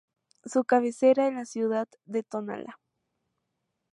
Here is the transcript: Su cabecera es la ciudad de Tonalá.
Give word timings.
Su 0.45 0.63
cabecera 0.63 1.27
es 1.27 1.33
la 1.35 1.45
ciudad 1.45 1.87
de 2.05 2.23
Tonalá. 2.23 2.79